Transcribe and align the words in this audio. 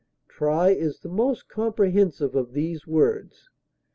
Try 0.27 0.69
is 0.71 1.01
the 1.01 1.09
most 1.09 1.47
comprehensive 1.47 2.33
of 2.35 2.53
these 2.53 2.87
words. 2.87 3.49